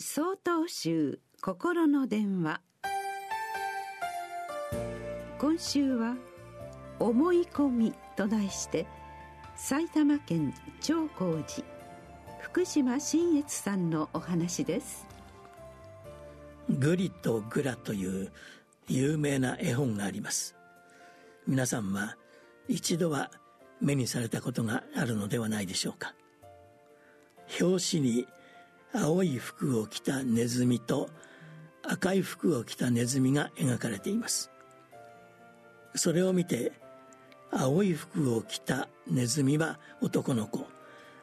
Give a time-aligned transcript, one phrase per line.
[0.00, 2.60] 総統集心の電話。
[5.40, 6.16] 今週は
[7.00, 8.86] 「思い込み」と題して
[9.56, 11.66] 埼玉県長光寺
[12.38, 15.04] 福島新越さんのお話です。
[16.70, 18.30] グリとグラという
[18.86, 20.54] 有名な絵本があります。
[21.48, 22.16] 皆さんは
[22.68, 23.32] 一度は
[23.80, 26.14] 目にされたことがあるのではないでしょうか。
[27.60, 28.28] 表紙に
[28.94, 31.10] 青い服を着たネズミと
[31.82, 34.50] 赤い服を着たネズミが描かれています。
[35.94, 36.72] それを見て
[37.50, 40.66] 青い服を着たネズミは男の子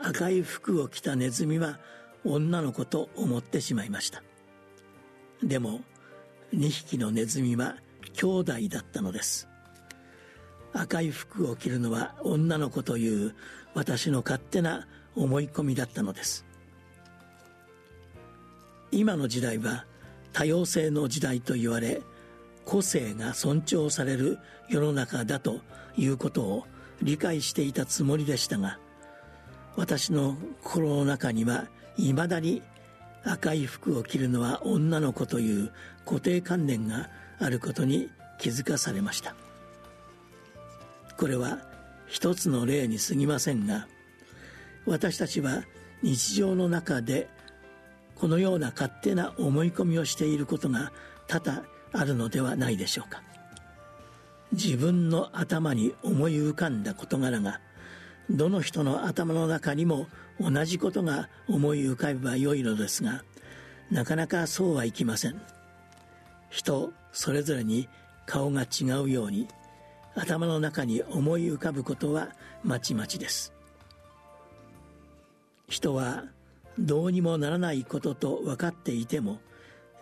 [0.00, 1.78] 赤い服を着たネズミは
[2.24, 4.22] 女の子と思ってしまいました。
[5.42, 5.80] でも
[6.52, 7.76] 2匹のネズミは
[8.14, 9.48] 兄弟だったのです。
[10.72, 13.34] 赤い服を着るのは女の子という
[13.74, 16.47] 私の勝手な思い込みだったのです。
[18.98, 19.84] 今の時代は
[20.32, 22.02] 多様性の時代と言われ
[22.64, 25.60] 個性が尊重される世の中だと
[25.96, 26.66] いうことを
[27.00, 28.80] 理解していたつもりでしたが
[29.76, 32.60] 私の心の中にはいまだに
[33.22, 35.70] 赤い服を着るのは女の子という
[36.04, 39.36] 固定観念があることに気づかされました。
[41.16, 41.60] これは
[42.08, 43.86] 一つの例に過ぎませんが
[44.86, 45.62] 私たちは
[46.02, 47.28] 日常の中で
[48.18, 50.92] このような勝手な思い込みをしていることが
[51.26, 53.22] 多々あるのではないでしょうか。
[54.52, 57.60] 自分の頭に思い浮かんだ事柄が
[58.30, 60.06] どの人の頭の中にも
[60.40, 63.24] 同じことが思い浮かべばよいのですが
[63.90, 65.40] なかなかそうはいきません。
[66.50, 67.88] 人それぞれに
[68.26, 69.48] 顔が違うように
[70.14, 72.28] 頭の中に思い浮かぶことは
[72.64, 73.52] まちまちです。
[75.68, 76.24] 人は
[76.78, 79.40] どうにもならないことと分かっていても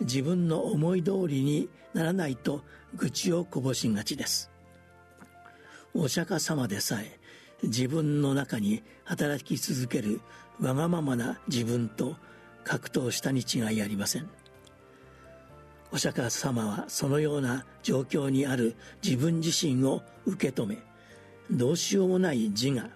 [0.00, 2.62] 自分の思い通りにならないと
[2.94, 4.50] 愚痴をこぼしがちです。
[5.94, 7.19] お釈迦様でさえ
[7.62, 10.20] 自分の中に働き続ける
[10.60, 12.16] わがままな自分と
[12.65, 14.28] 格闘したに違いありません。
[15.92, 20.78] お釈迦様はそのような状況にある自分自身を受け止め
[21.50, 22.91] どうしようもない自我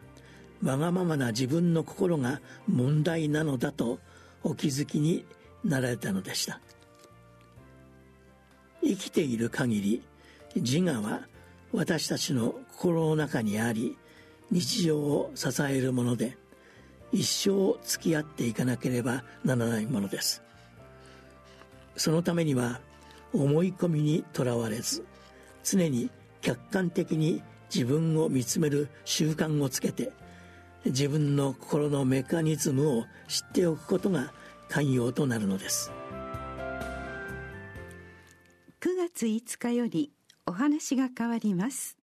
[0.62, 3.98] わがままな自分の心が問題なのだと
[4.42, 5.24] お気づきに
[5.64, 6.60] なられたのでした。
[8.82, 10.02] 生きている限り
[10.56, 11.20] 自我は
[11.72, 13.96] 私たちの心の中にあり
[14.50, 16.36] 日常を支えるもので
[17.12, 20.42] 一生付き合っていかなければならないものです。
[21.96, 22.80] そのためには
[23.32, 25.04] 思い込みにとらわれず
[25.62, 26.10] 常に
[26.40, 30.10] 客観的に自分を見つめる習慣をつけて
[30.86, 34.32] 自分の心のメカニズムを知っておくことが
[34.68, 35.92] 寛容となるのです。
[38.80, 40.10] 9月5日より
[40.46, 41.99] お話が変わります。